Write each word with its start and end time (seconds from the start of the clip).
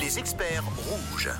Les 0.00 0.18
experts 0.18 0.64
rouges. 0.88 1.30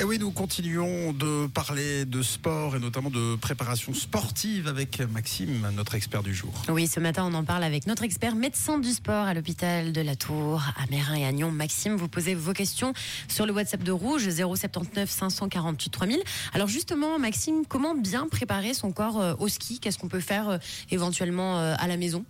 Et 0.00 0.02
oui, 0.02 0.18
nous 0.18 0.32
continuons 0.32 1.12
de 1.12 1.46
parler 1.46 2.04
de 2.04 2.20
sport 2.20 2.74
et 2.74 2.80
notamment 2.80 3.10
de 3.10 3.36
préparation 3.36 3.94
sportive 3.94 4.66
avec 4.66 5.00
Maxime, 5.12 5.70
notre 5.76 5.94
expert 5.94 6.24
du 6.24 6.34
jour. 6.34 6.52
Oui, 6.68 6.88
ce 6.88 6.98
matin, 6.98 7.24
on 7.30 7.34
en 7.34 7.44
parle 7.44 7.62
avec 7.62 7.86
notre 7.86 8.02
expert 8.02 8.34
médecin 8.34 8.80
du 8.80 8.90
sport 8.90 9.24
à 9.26 9.34
l'hôpital 9.34 9.92
de 9.92 10.00
la 10.00 10.16
Tour, 10.16 10.62
à 10.76 10.86
Mérin 10.90 11.14
et 11.14 11.24
à 11.24 11.30
Nyon. 11.30 11.52
Maxime, 11.52 11.94
vous 11.94 12.08
posez 12.08 12.34
vos 12.34 12.52
questions 12.52 12.92
sur 13.28 13.46
le 13.46 13.52
WhatsApp 13.52 13.84
de 13.84 13.92
Rouge 13.92 14.28
079 14.28 15.08
548 15.08 15.90
3000. 15.90 16.22
Alors 16.54 16.66
justement, 16.66 17.20
Maxime, 17.20 17.64
comment 17.68 17.94
bien 17.94 18.26
préparer 18.28 18.74
son 18.74 18.90
corps 18.90 19.20
euh, 19.20 19.34
au 19.38 19.46
ski? 19.46 19.78
Qu'est-ce 19.78 19.98
qu'on 19.98 20.08
peut 20.08 20.18
faire 20.18 20.48
euh, 20.48 20.58
éventuellement 20.90 21.60
euh, 21.60 21.76
à 21.78 21.86
la 21.86 21.96
maison? 21.96 22.24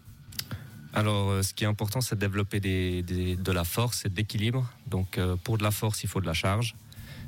Alors, 0.95 1.45
ce 1.45 1.53
qui 1.53 1.65
est 1.65 1.67
important, 1.67 2.01
c'est 2.01 2.15
de 2.15 2.21
développer 2.21 2.61
de 2.61 3.53
la 3.53 3.65
force 3.65 4.07
et 4.07 4.09
de 4.09 4.17
l'équilibre. 4.17 4.71
Donc, 4.87 5.19
pour 5.43 5.59
de 5.59 5.63
la 5.63 5.71
force, 5.71 6.03
il 6.05 6.09
faut 6.09 6.21
de 6.21 6.27
la 6.27 6.35
charge. 6.35 6.75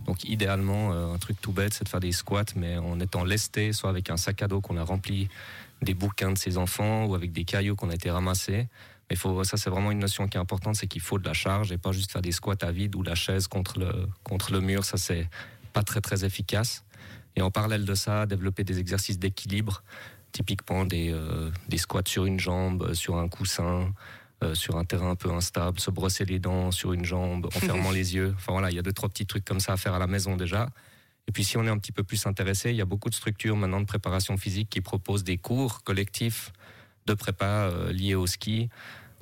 Donc 0.07 0.23
idéalement, 0.25 0.93
euh, 0.93 1.13
un 1.13 1.19
truc 1.19 1.41
tout 1.41 1.53
bête, 1.53 1.75
c'est 1.75 1.85
de 1.85 1.89
faire 1.89 2.01
des 2.01 2.13
squats, 2.13 2.45
mais 2.55 2.79
en 2.79 3.01
étant 3.01 3.25
lesté, 3.25 3.73
soit 3.73 3.91
avec 3.91 4.09
un 4.09 4.17
sac 4.17 4.41
à 4.41 4.49
dos 4.49 4.61
qu'on 4.61 4.77
a 4.77 4.85
rempli 4.85 5.29
des 5.83 5.95
bouquins 5.95 6.33
de 6.33 6.39
ses 6.39 6.57
enfants 6.59 7.07
ou 7.07 7.15
avec 7.15 7.33
des 7.33 7.45
cailloux 7.45 7.75
qu'on 7.75 7.91
a 7.91 7.95
été 7.95 8.11
ramassés. 8.11 8.69
Mais 9.11 9.17
ça, 9.17 9.57
c'est 9.57 9.71
vraiment 9.71 9.91
une 9.91 9.99
notion 9.99 10.27
qui 10.27 10.37
est 10.37 10.41
importante, 10.41 10.77
c'est 10.77 10.87
qu'il 10.87 11.01
faut 11.01 11.19
de 11.19 11.25
la 11.25 11.35
charge 11.35 11.71
et 11.71 11.79
pas 11.79 11.93
juste 11.93 12.11
faire 12.11 12.23
des 12.23 12.33
squats 12.33 12.57
à 12.63 12.73
vide 12.73 12.95
ou 12.97 13.03
la 13.03 13.15
chaise 13.15 13.47
contre 13.47 13.79
le, 13.79 14.09
contre 14.23 14.53
le 14.53 14.61
mur. 14.61 14.85
Ça, 14.85 14.97
c'est 14.97 15.29
pas 15.73 15.83
très, 15.83 16.01
très 16.01 16.25
efficace. 16.25 16.85
Et 17.37 17.43
en 17.43 17.51
parallèle 17.51 17.85
de 17.85 17.95
ça, 17.95 18.27
développer 18.27 18.65
des 18.65 18.79
exercices 18.79 19.19
d'équilibre, 19.19 19.83
typiquement 20.33 20.85
des, 20.85 21.11
euh, 21.13 21.51
des 21.69 21.79
squats 21.79 22.03
sur 22.07 22.27
une 22.27 22.39
jambe, 22.39 22.93
sur 22.95 23.17
un 23.17 23.29
coussin, 23.29 23.93
euh, 24.45 24.55
sur 24.55 24.77
un 24.77 24.85
terrain 24.85 25.11
un 25.11 25.17
peu 25.17 25.31
instable, 25.31 25.81
se 25.81 25.91
brosser 25.91 26.27
les 26.27 26.39
dents 26.39 26.71
sur 26.71 26.93
une 26.93 27.07
jambe 27.07 27.47
en 27.47 27.59
fermant 27.59 27.91
les 27.91 28.15
yeux. 28.15 28.35
Enfin 28.37 28.53
voilà, 28.53 28.71
il 28.71 28.77
y 28.77 28.79
a 28.79 28.83
deux 28.83 28.93
trois 28.93 29.09
petits 29.09 29.25
trucs 29.25 29.47
comme 29.47 29.61
ça 29.61 29.73
à 29.73 29.77
faire 29.79 29.95
à 29.95 29.99
la 29.99 30.07
maison 30.07 30.37
déjà. 30.37 30.69
Et 31.27 31.33
puis 31.33 31.43
si 31.43 31.57
on 31.57 31.65
est 31.65 31.71
un 31.71 31.79
petit 31.79 31.93
peu 31.93 32.03
plus 32.03 32.27
intéressé, 32.27 32.71
il 32.71 32.77
y 32.77 32.83
a 32.83 32.85
beaucoup 32.85 33.09
de 33.09 33.15
structures 33.15 33.57
maintenant 33.57 33.81
de 33.81 33.87
préparation 33.87 34.37
physique 34.37 34.69
qui 34.69 34.83
proposent 34.83 35.25
des 35.25 35.39
cours 35.39 35.83
collectifs 35.85 36.53
de 37.07 37.15
prépa 37.15 37.47
euh, 37.47 37.93
liés 37.93 38.15
au 38.15 38.27
ski, 38.27 38.69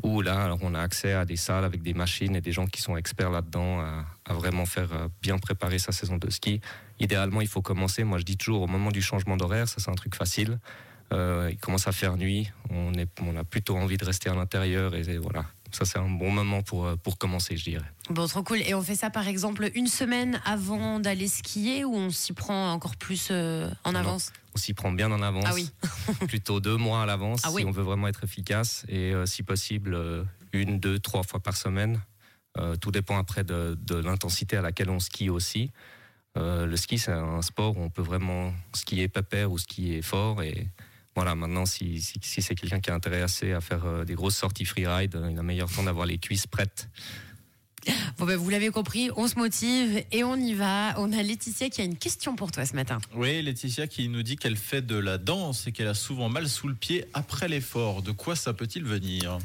où 0.02 0.20
là 0.20 0.42
alors 0.42 0.58
on 0.62 0.74
a 0.74 0.80
accès 0.80 1.12
à 1.12 1.24
des 1.24 1.36
salles 1.36 1.64
avec 1.64 1.83
des 1.83 1.94
machines 1.94 2.34
et 2.34 2.41
des 2.41 2.50
gens 2.50 2.66
qui 2.66 2.83
sont 2.83 2.96
experts 2.96 3.30
là-dedans 3.30 3.80
à, 3.80 4.06
à, 4.24 4.33
vraiment 4.33 4.66
faire 4.66 4.92
euh, 4.92 5.08
bien 5.22 5.39
préparer 5.39 5.78
sa 5.78 5.92
saison 5.92 6.16
de 6.16 6.28
ski. 6.28 6.61
Idéalement, 6.98 7.41
il 7.41 7.48
faut 7.48 7.62
commencer, 7.62 8.02
moi 8.02 8.18
je 8.18 8.24
dis 8.24 8.36
toujours 8.36 8.62
au 8.62 8.66
moment 8.66 8.91
du 8.91 9.00
changement 9.00 9.36
d'horaire, 9.36 9.68
ça 9.68 9.77
c'est 9.78 9.91
un 9.91 9.94
truc 9.94 10.16
facile. 10.16 10.58
Euh, 11.12 11.48
il 11.50 11.58
commence 11.58 11.86
à 11.86 11.92
faire 11.92 12.16
nuit. 12.16 12.50
On, 12.70 12.92
est, 12.94 13.08
on 13.20 13.36
a 13.36 13.44
plutôt 13.44 13.77
envie 13.77 13.97
de 13.97 14.05
rester 14.05 14.30
à 14.30 14.34
l'intérieur 14.34 14.94
et, 14.94 15.19
voilà. 15.19 15.44
Ça, 15.70 15.84
c'est 15.84 15.98
un 15.98 16.08
bon 16.08 16.30
moment 16.30 16.62
pour, 16.62 16.86
euh, 16.86 16.96
pour 16.96 17.19
commencer, 17.19 17.56
je 17.56 17.64
dirais. 17.64 17.91
Bon, 18.08 18.28
trop 18.28 18.44
cool. 18.44 18.61
Et 18.62 18.74
on 18.74 18.83
fait 18.83 18.94
ça, 18.94 19.11
par 19.11 19.27
exemple, 19.27 19.70
une 19.74 19.88
semaine 19.88 20.41
avant 20.44 21.00
d'aller 21.00 21.27
skier 21.27 21.84
ou 21.84 21.94
on 21.96 22.11
s'y 22.11 22.33
prend 22.33 22.72
encore 22.72 22.96
plus 22.96 23.28
euh, 23.33 23.69
en 23.83 23.96
avance? 23.96 24.33
On 24.55 24.58
s'y 24.58 24.72
prend 24.72 24.92
bien 24.92 25.11
en 25.11 25.20
avance. 25.20 25.44
Ah 25.48 25.55
oui. 25.55 25.70
plutôt 26.28 26.61
deux 26.61 26.77
mois 26.77 27.02
à 27.02 27.06
l'avance 27.06 27.41
ah, 27.42 27.50
si 27.50 27.64
on 27.64 27.72
veut 27.72 27.83
vraiment 27.83 28.06
être 28.06 28.22
efficace. 28.22 28.84
Et 28.89 29.12
si 29.27 29.42
possible, 29.42 29.98
une, 30.52 30.78
deux, 30.78 31.00
trois 31.00 31.24
fois 31.24 31.41
par 31.41 31.56
semaine. 31.56 32.00
tout 32.80 32.92
dépend 32.92 33.18
après 33.18 33.42
de, 33.42 33.77
de 33.80 33.96
l'intensité 33.96 34.56
à 34.56 34.62
laquelle 34.62 34.91
on 34.91 35.00
skie 35.00 35.28
aussi. 35.28 35.72
le 36.36 36.77
ski, 36.77 36.98
c'est 36.98 37.11
un 37.11 37.42
sport 37.42 37.77
où 37.77 37.80
on 37.80 37.91
peut 37.91 38.02
vraiment 38.02 38.55
skier 38.74 39.08
pépère 39.08 39.50
ou 39.50 39.58
skier 39.58 40.02
fort. 40.02 40.41
Et 40.41 40.68
voilà, 41.14 41.34
maintenant, 41.34 41.66
si, 41.66 42.00
si, 42.00 42.18
si 42.20 42.42
c'est 42.42 42.54
quelqu'un 42.54 42.80
qui 42.80 42.90
est 42.90 42.94
intéressé 42.94 43.52
à 43.52 43.60
faire 43.60 43.84
euh, 43.84 44.04
des 44.04 44.14
grosses 44.14 44.36
sorties 44.36 44.64
freeride, 44.64 45.18
il 45.30 45.38
a 45.38 45.42
meilleur 45.42 45.70
temps 45.70 45.84
d'avoir 45.84 46.06
les 46.06 46.18
cuisses 46.18 46.46
prêtes. 46.46 46.88
Bon 48.18 48.24
ben 48.24 48.36
vous 48.36 48.48
l'avez 48.48 48.70
compris, 48.70 49.10
on 49.16 49.28
se 49.28 49.36
motive 49.36 50.04
et 50.10 50.24
on 50.24 50.36
y 50.36 50.54
va. 50.54 50.98
On 50.98 51.12
a 51.12 51.22
Laetitia 51.22 51.68
qui 51.68 51.82
a 51.82 51.84
une 51.84 51.96
question 51.96 52.34
pour 52.34 52.50
toi 52.50 52.64
ce 52.64 52.74
matin. 52.74 52.98
Oui, 53.14 53.42
Laetitia 53.42 53.86
qui 53.86 54.08
nous 54.08 54.22
dit 54.22 54.36
qu'elle 54.36 54.56
fait 54.56 54.80
de 54.80 54.96
la 54.96 55.18
danse 55.18 55.66
et 55.66 55.72
qu'elle 55.72 55.89
a 55.89 55.94
souvent 55.94 56.28
mal 56.28 56.48
sous 56.48 56.68
le 56.68 56.74
pied 56.74 57.05
après 57.12 57.48
l'effort. 57.48 58.00
De 58.00 58.12
quoi 58.12 58.36
ça 58.36 58.55
peut-il 58.55 58.84
venir? 58.84 59.39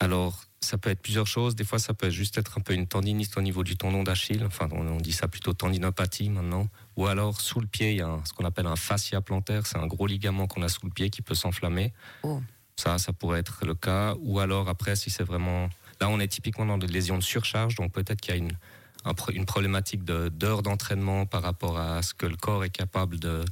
Alors, 0.00 0.42
ça 0.60 0.78
peut 0.78 0.90
être 0.90 1.00
plusieurs 1.00 1.26
choses. 1.26 1.54
Des 1.54 1.64
fois, 1.64 1.78
ça 1.78 1.94
peut 1.94 2.10
juste 2.10 2.38
être 2.38 2.58
un 2.58 2.60
peu 2.62 2.72
une 2.72 2.86
tendinite 2.86 3.36
au 3.36 3.42
niveau 3.42 3.62
du 3.64 3.76
tendon 3.76 4.02
d'Achille. 4.02 4.42
Enfin, 4.44 4.68
on 4.72 4.96
dit 4.96 5.12
ça 5.12 5.28
plutôt 5.28 5.52
tendinopathie 5.52 6.30
maintenant. 6.30 6.68
Ou 6.96 7.06
alors, 7.06 7.40
sous 7.40 7.60
le 7.60 7.66
pied, 7.66 7.92
il 7.92 7.96
y 7.98 8.00
a 8.00 8.08
un, 8.08 8.24
ce 8.24 8.32
qu'on 8.32 8.44
appelle 8.44 8.66
un 8.66 8.76
fascia 8.76 9.20
plantaire. 9.20 9.66
C'est 9.66 9.78
un 9.78 9.86
gros 9.86 10.06
ligament 10.06 10.46
qu'on 10.46 10.62
a 10.62 10.68
sous 10.68 10.86
le 10.86 10.90
pied 10.90 11.10
qui 11.10 11.22
peut 11.22 11.34
s'enflammer. 11.34 11.92
Oh. 12.22 12.42
Ça, 12.76 12.98
ça 12.98 13.12
pourrait 13.12 13.40
être 13.40 13.66
le 13.66 13.74
cas. 13.74 14.14
Ou 14.20 14.40
alors, 14.40 14.68
après, 14.68 14.96
si 14.96 15.10
c'est 15.10 15.24
vraiment... 15.24 15.68
Là, 16.00 16.08
on 16.08 16.18
est 16.18 16.28
typiquement 16.28 16.64
dans 16.64 16.78
des 16.78 16.86
lésions 16.86 17.18
de 17.18 17.22
surcharge. 17.22 17.74
Donc, 17.74 17.92
peut-être 17.92 18.22
qu'il 18.22 18.34
y 18.34 18.38
a 18.38 18.40
une, 18.40 18.56
un, 19.04 19.12
une 19.34 19.44
problématique 19.44 20.02
d'heures 20.04 20.62
d'entraînement 20.62 21.26
par 21.26 21.42
rapport 21.42 21.78
à 21.78 22.00
ce 22.02 22.14
que 22.14 22.24
le 22.24 22.36
corps 22.36 22.64
est 22.64 22.70
capable 22.70 23.18
de 23.18 23.44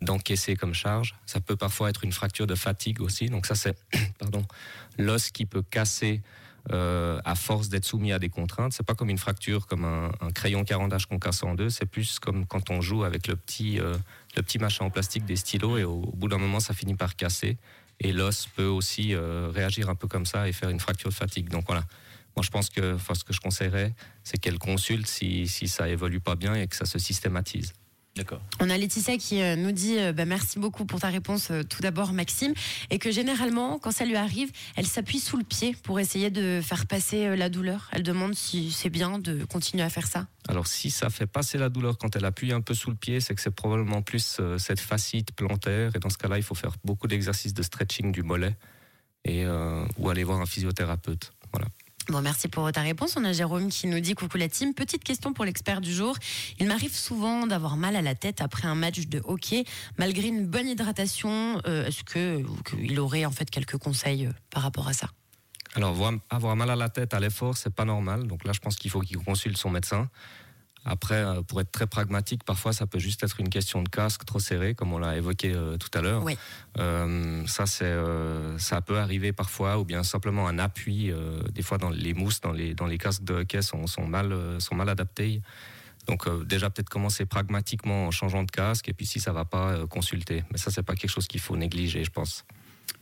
d'encaisser 0.00 0.56
comme 0.56 0.74
charge. 0.74 1.14
Ça 1.26 1.40
peut 1.40 1.56
parfois 1.56 1.90
être 1.90 2.04
une 2.04 2.12
fracture 2.12 2.46
de 2.46 2.54
fatigue 2.54 3.00
aussi. 3.00 3.26
Donc 3.26 3.46
ça, 3.46 3.54
c'est 3.54 3.76
pardon 4.18 4.44
l'os 4.98 5.30
qui 5.30 5.46
peut 5.46 5.62
casser 5.62 6.22
euh, 6.72 7.20
à 7.24 7.36
force 7.36 7.68
d'être 7.68 7.84
soumis 7.84 8.12
à 8.12 8.18
des 8.18 8.28
contraintes. 8.28 8.72
C'est 8.72 8.86
pas 8.86 8.94
comme 8.94 9.10
une 9.10 9.18
fracture, 9.18 9.66
comme 9.66 9.84
un, 9.84 10.10
crayon 10.32 10.64
carandage 10.64 11.06
qu'on 11.06 11.18
casse 11.18 11.42
en 11.42 11.54
deux. 11.54 11.70
C'est 11.70 11.86
plus 11.86 12.18
comme 12.18 12.46
quand 12.46 12.70
on 12.70 12.80
joue 12.80 13.04
avec 13.04 13.28
le 13.28 13.36
petit, 13.36 13.78
euh, 13.78 13.94
le 14.36 14.42
petit 14.42 14.58
machin 14.58 14.84
en 14.84 14.90
plastique 14.90 15.24
des 15.24 15.36
stylos 15.36 15.78
et 15.78 15.84
au, 15.84 16.02
au 16.02 16.16
bout 16.16 16.28
d'un 16.28 16.38
moment, 16.38 16.60
ça 16.60 16.74
finit 16.74 16.96
par 16.96 17.14
casser. 17.14 17.56
Et 18.00 18.12
l'os 18.12 18.48
peut 18.48 18.66
aussi 18.66 19.14
euh, 19.14 19.50
réagir 19.54 19.88
un 19.88 19.94
peu 19.94 20.08
comme 20.08 20.26
ça 20.26 20.48
et 20.48 20.52
faire 20.52 20.68
une 20.70 20.80
fracture 20.80 21.10
de 21.10 21.14
fatigue. 21.14 21.48
Donc 21.48 21.64
voilà. 21.66 21.84
Moi, 22.36 22.42
je 22.42 22.50
pense 22.50 22.68
que, 22.68 22.96
enfin, 22.96 23.14
ce 23.14 23.24
que 23.24 23.32
je 23.32 23.40
conseillerais, 23.40 23.94
c'est 24.22 24.36
qu'elle 24.36 24.58
consulte 24.58 25.06
si, 25.06 25.48
si 25.48 25.68
ça 25.68 25.88
évolue 25.88 26.20
pas 26.20 26.34
bien 26.34 26.54
et 26.54 26.66
que 26.66 26.76
ça 26.76 26.84
se 26.84 26.98
systématise. 26.98 27.72
D'accord. 28.16 28.40
On 28.60 28.70
a 28.70 28.78
Laetitia 28.78 29.18
qui 29.18 29.42
euh, 29.42 29.56
nous 29.56 29.72
dit 29.72 29.98
euh, 29.98 30.12
bah, 30.12 30.24
merci 30.24 30.58
beaucoup 30.58 30.86
pour 30.86 31.00
ta 31.00 31.08
réponse 31.08 31.50
euh, 31.50 31.62
tout 31.62 31.82
d'abord 31.82 32.12
Maxime 32.12 32.54
et 32.90 32.98
que 32.98 33.10
généralement 33.10 33.78
quand 33.78 33.90
ça 33.90 34.06
lui 34.06 34.16
arrive 34.16 34.50
elle 34.74 34.86
s'appuie 34.86 35.20
sous 35.20 35.36
le 35.36 35.44
pied 35.44 35.76
pour 35.82 36.00
essayer 36.00 36.30
de 36.30 36.60
faire 36.62 36.86
passer 36.86 37.36
la 37.36 37.48
douleur. 37.48 37.90
Elle 37.92 38.02
demande 38.02 38.34
si 38.34 38.70
c'est 38.70 38.88
bien 38.88 39.18
de 39.18 39.44
continuer 39.44 39.82
à 39.82 39.90
faire 39.90 40.06
ça. 40.06 40.26
Alors 40.48 40.66
si 40.66 40.90
ça 40.90 41.10
fait 41.10 41.26
passer 41.26 41.58
la 41.58 41.68
douleur 41.68 41.98
quand 41.98 42.16
elle 42.16 42.24
appuie 42.24 42.52
un 42.52 42.62
peu 42.62 42.74
sous 42.74 42.90
le 42.90 42.96
pied, 42.96 43.20
c'est 43.20 43.34
que 43.34 43.40
c'est 43.40 43.54
probablement 43.54 44.00
plus 44.00 44.40
cette 44.58 44.80
fascite 44.80 45.32
plantaire 45.32 45.94
et 45.94 45.98
dans 45.98 46.10
ce 46.10 46.18
cas-là 46.18 46.38
il 46.38 46.42
faut 46.42 46.54
faire 46.54 46.72
beaucoup 46.84 47.08
d'exercices 47.08 47.54
de 47.54 47.62
stretching 47.62 48.12
du 48.12 48.22
mollet 48.22 48.56
et 49.26 49.44
euh, 49.44 49.84
ou 49.98 50.08
aller 50.08 50.24
voir 50.24 50.40
un 50.40 50.46
physiothérapeute. 50.46 51.32
Voilà. 51.52 51.66
Bon, 52.08 52.22
merci 52.22 52.46
pour 52.46 52.70
ta 52.70 52.82
réponse. 52.82 53.16
On 53.16 53.24
a 53.24 53.32
Jérôme 53.32 53.68
qui 53.68 53.88
nous 53.88 53.98
dit 53.98 54.14
coucou 54.14 54.38
la 54.38 54.48
team. 54.48 54.74
Petite 54.74 55.02
question 55.02 55.32
pour 55.32 55.44
l'expert 55.44 55.80
du 55.80 55.92
jour. 55.92 56.16
Il 56.60 56.68
m'arrive 56.68 56.94
souvent 56.94 57.48
d'avoir 57.48 57.76
mal 57.76 57.96
à 57.96 58.02
la 58.02 58.14
tête 58.14 58.40
après 58.40 58.68
un 58.68 58.76
match 58.76 59.00
de 59.08 59.20
hockey, 59.24 59.64
malgré 59.98 60.28
une 60.28 60.46
bonne 60.46 60.68
hydratation. 60.68 61.60
Euh, 61.66 61.84
Est-ce 61.86 62.04
que 62.04 62.42
qu'il 62.70 63.00
aurait 63.00 63.24
en 63.24 63.32
fait 63.32 63.50
quelques 63.50 63.76
conseils 63.78 64.26
euh, 64.26 64.32
par 64.50 64.62
rapport 64.62 64.86
à 64.86 64.92
ça? 64.92 65.08
Alors 65.74 65.92
voir- 65.94 66.12
avoir 66.30 66.54
mal 66.54 66.70
à 66.70 66.76
la 66.76 66.88
tête 66.88 67.12
à 67.12 67.18
l'effort, 67.18 67.56
c'est 67.56 67.74
pas 67.74 67.84
normal. 67.84 68.28
Donc 68.28 68.44
là, 68.44 68.52
je 68.52 68.60
pense 68.60 68.76
qu'il 68.76 68.90
faut 68.90 69.00
qu'il 69.00 69.18
consulte 69.18 69.56
son 69.56 69.70
médecin. 69.70 70.08
Après, 70.88 71.16
euh, 71.16 71.42
pour 71.42 71.60
être 71.60 71.72
très 71.72 71.88
pragmatique, 71.88 72.44
parfois 72.44 72.72
ça 72.72 72.86
peut 72.86 73.00
juste 73.00 73.24
être 73.24 73.40
une 73.40 73.48
question 73.48 73.82
de 73.82 73.88
casque 73.88 74.24
trop 74.24 74.38
serré, 74.38 74.76
comme 74.76 74.92
on 74.92 74.98
l'a 74.98 75.16
évoqué 75.16 75.52
euh, 75.52 75.76
tout 75.76 75.90
à 75.98 76.00
l'heure. 76.00 76.22
Oui. 76.22 76.38
Euh, 76.78 77.44
ça, 77.48 77.66
c'est, 77.66 77.84
euh, 77.84 78.56
ça 78.58 78.80
peut 78.80 78.98
arriver 78.98 79.32
parfois, 79.32 79.80
ou 79.80 79.84
bien 79.84 80.04
simplement 80.04 80.46
un 80.46 80.60
appui. 80.60 81.12
des 81.52 81.62
fois, 81.62 81.78
dans 81.78 81.90
les 81.90 82.14
mousses, 82.14 82.40
dans 82.40 82.52
les 82.52 82.74
dans 82.74 82.86
les 82.86 82.98
casques 82.98 83.24
de 83.24 83.34
hockey 83.34 83.62
sont, 83.62 83.88
sont 83.88 84.06
mal 84.06 84.32
sont 84.60 84.76
mal 84.76 84.88
adaptés. 84.88 85.42
Donc 86.06 86.28
déjà 86.46 86.70
peut-être 86.70 86.88
commencer 86.88 87.26
pragmatiquement 87.26 88.06
en 88.06 88.10
changeant 88.12 88.44
de 88.44 88.50
casque, 88.50 88.88
et 88.88 88.92
puis 88.92 89.06
si 89.06 89.18
ça 89.18 89.32
va 89.32 89.44
pas, 89.44 89.86
consulter. 89.88 90.44
Mais 90.52 90.58
ça, 90.58 90.70
c'est 90.70 90.84
pas 90.84 90.94
quelque 90.94 91.10
chose 91.10 91.26
qu'il 91.26 91.40
faut 91.40 91.56
négliger, 91.56 92.04
je 92.04 92.10
pense. 92.10 92.44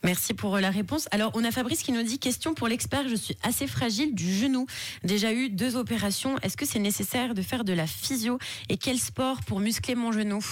Merci 0.04 0.34
pour 0.34 0.56
euh, 0.56 0.60
la 0.60 0.70
réponse. 0.70 1.08
Alors, 1.12 1.32
on 1.34 1.44
a 1.44 1.50
Fabrice 1.50 1.82
qui 1.82 1.90
nous 1.90 2.02
dit 2.02 2.18
question 2.18 2.52
pour 2.52 2.68
l'expert. 2.68 3.08
Je 3.08 3.14
suis 3.14 3.36
assez 3.42 3.66
fragile 3.66 4.14
du 4.14 4.32
genou. 4.32 4.66
Déjà 5.02 5.32
eu 5.32 5.48
deux 5.48 5.76
opérations. 5.76 6.36
Est-ce 6.42 6.58
que 6.58 6.66
c'est 6.66 6.78
nécessaire 6.78 7.34
de 7.34 7.40
faire 7.40 7.64
de 7.64 7.72
la 7.72 7.86
physio 7.86 8.38
Et 8.68 8.76
quel 8.76 8.98
sport 8.98 9.40
pour 9.46 9.60
muscler 9.60 9.94
mon 9.94 10.12
genou? 10.12 10.44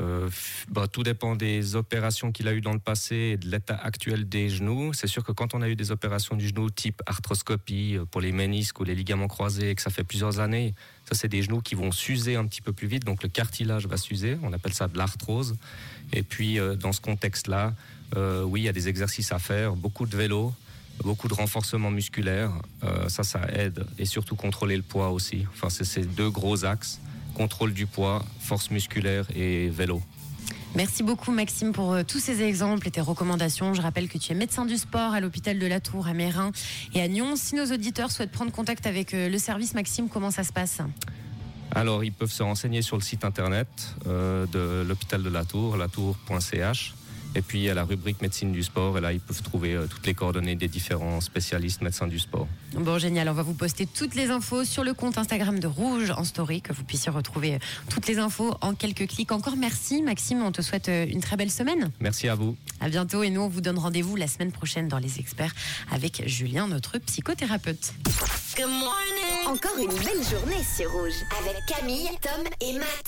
Euh, 0.00 0.28
bah, 0.70 0.86
tout 0.88 1.02
dépend 1.02 1.36
des 1.36 1.76
opérations 1.76 2.32
qu'il 2.32 2.48
a 2.48 2.52
eues 2.52 2.60
dans 2.60 2.72
le 2.72 2.78
passé 2.78 3.14
et 3.14 3.36
de 3.36 3.48
l'état 3.48 3.76
actuel 3.76 4.28
des 4.28 4.48
genoux. 4.48 4.92
C'est 4.92 5.06
sûr 5.06 5.24
que 5.24 5.32
quand 5.32 5.54
on 5.54 5.62
a 5.62 5.68
eu 5.68 5.76
des 5.76 5.90
opérations 5.90 6.36
du 6.36 6.48
genou 6.48 6.70
type 6.70 7.02
arthroscopie 7.06 7.96
euh, 7.96 8.04
pour 8.04 8.20
les 8.20 8.32
ménisques 8.32 8.80
ou 8.80 8.84
les 8.84 8.94
ligaments 8.94 9.28
croisés 9.28 9.70
et 9.70 9.74
que 9.74 9.82
ça 9.82 9.90
fait 9.90 10.04
plusieurs 10.04 10.40
années, 10.40 10.74
ça 11.08 11.14
c'est 11.14 11.28
des 11.28 11.42
genoux 11.42 11.60
qui 11.60 11.74
vont 11.74 11.92
s'user 11.92 12.36
un 12.36 12.46
petit 12.46 12.62
peu 12.62 12.72
plus 12.72 12.88
vite, 12.88 13.04
donc 13.04 13.22
le 13.22 13.28
cartilage 13.28 13.86
va 13.86 13.96
s'user. 13.96 14.38
On 14.42 14.52
appelle 14.52 14.72
ça 14.72 14.88
de 14.88 14.96
l'arthrose. 14.96 15.56
Et 16.12 16.22
puis 16.22 16.58
euh, 16.58 16.74
dans 16.74 16.92
ce 16.92 17.00
contexte-là, 17.00 17.74
euh, 18.16 18.42
oui, 18.44 18.62
il 18.62 18.64
y 18.64 18.68
a 18.68 18.72
des 18.72 18.88
exercices 18.88 19.32
à 19.32 19.38
faire, 19.38 19.74
beaucoup 19.74 20.06
de 20.06 20.16
vélo, 20.16 20.54
beaucoup 21.02 21.28
de 21.28 21.34
renforcement 21.34 21.90
musculaire. 21.90 22.52
Ça, 23.08 23.22
ça 23.22 23.40
aide 23.50 23.86
et 23.98 24.04
surtout 24.04 24.36
contrôler 24.36 24.76
le 24.76 24.82
poids 24.82 25.10
aussi. 25.10 25.46
Enfin, 25.54 25.70
c'est 25.70 25.84
ces 25.84 26.02
deux 26.02 26.30
gros 26.30 26.64
axes 26.64 27.00
contrôle 27.32 27.72
du 27.72 27.86
poids, 27.86 28.24
force 28.40 28.70
musculaire 28.70 29.26
et 29.34 29.68
vélo. 29.68 30.00
Merci 30.74 31.02
beaucoup 31.02 31.32
Maxime 31.32 31.72
pour 31.72 31.92
euh, 31.92 32.02
tous 32.02 32.18
ces 32.18 32.42
exemples 32.42 32.88
et 32.88 32.90
tes 32.90 33.02
recommandations. 33.02 33.74
Je 33.74 33.82
rappelle 33.82 34.08
que 34.08 34.16
tu 34.16 34.32
es 34.32 34.34
médecin 34.34 34.64
du 34.64 34.78
sport 34.78 35.12
à 35.12 35.20
l'hôpital 35.20 35.58
de 35.58 35.66
la 35.66 35.80
Tour 35.80 36.06
à 36.06 36.14
Mérin 36.14 36.50
et 36.94 37.02
à 37.02 37.08
Nyon. 37.08 37.36
Si 37.36 37.54
nos 37.56 37.66
auditeurs 37.66 38.10
souhaitent 38.10 38.30
prendre 38.30 38.52
contact 38.52 38.86
avec 38.86 39.12
euh, 39.12 39.28
le 39.28 39.36
service 39.36 39.74
Maxime, 39.74 40.08
comment 40.08 40.30
ça 40.30 40.44
se 40.44 40.52
passe? 40.52 40.80
Alors, 41.74 42.04
ils 42.04 42.12
peuvent 42.12 42.32
se 42.32 42.42
renseigner 42.42 42.80
sur 42.80 42.96
le 42.96 43.02
site 43.02 43.24
internet 43.24 43.68
euh, 44.06 44.46
de 44.46 44.86
l'hôpital 44.86 45.22
de 45.22 45.28
la 45.28 45.44
Tour, 45.44 45.76
latour.ch. 45.76 46.94
Et 47.34 47.42
puis, 47.42 47.60
il 47.60 47.64
y 47.64 47.70
a 47.70 47.74
la 47.74 47.84
rubrique 47.84 48.20
médecine 48.20 48.52
du 48.52 48.62
sport. 48.62 48.98
Et 48.98 49.00
là, 49.00 49.12
ils 49.12 49.20
peuvent 49.20 49.42
trouver 49.42 49.74
euh, 49.74 49.86
toutes 49.86 50.06
les 50.06 50.14
coordonnées 50.14 50.54
des 50.54 50.68
différents 50.68 51.20
spécialistes 51.20 51.80
médecins 51.82 52.06
du 52.06 52.18
sport. 52.18 52.46
Bon, 52.74 52.98
génial. 52.98 53.28
On 53.28 53.32
va 53.32 53.42
vous 53.42 53.54
poster 53.54 53.86
toutes 53.86 54.14
les 54.14 54.30
infos 54.30 54.64
sur 54.64 54.84
le 54.84 54.94
compte 54.94 55.18
Instagram 55.18 55.58
de 55.58 55.66
Rouge 55.66 56.10
en 56.10 56.24
story, 56.24 56.60
que 56.60 56.72
vous 56.72 56.84
puissiez 56.84 57.10
retrouver 57.10 57.54
euh, 57.54 57.58
toutes 57.88 58.06
les 58.06 58.18
infos 58.18 58.54
en 58.60 58.74
quelques 58.74 59.06
clics. 59.08 59.32
Encore 59.32 59.56
merci, 59.56 60.02
Maxime. 60.02 60.42
On 60.42 60.52
te 60.52 60.62
souhaite 60.62 60.88
euh, 60.88 61.06
une 61.08 61.20
très 61.20 61.36
belle 61.36 61.50
semaine. 61.50 61.90
Merci 62.00 62.28
à 62.28 62.34
vous. 62.34 62.56
À 62.80 62.88
bientôt. 62.88 63.22
Et 63.22 63.30
nous, 63.30 63.40
on 63.40 63.48
vous 63.48 63.60
donne 63.60 63.78
rendez-vous 63.78 64.16
la 64.16 64.26
semaine 64.26 64.52
prochaine 64.52 64.88
dans 64.88 64.98
Les 64.98 65.18
Experts 65.18 65.54
avec 65.90 66.22
Julien, 66.26 66.68
notre 66.68 66.98
psychothérapeute. 66.98 67.94
Encore 69.46 69.78
une 69.78 69.88
belle 69.88 70.22
journée 70.30 70.62
sur 70.76 70.90
Rouge 70.92 71.12
avec 71.40 71.56
Camille, 71.66 72.08
Tom 72.20 72.44
et 72.60 72.74
Matt. 72.74 72.92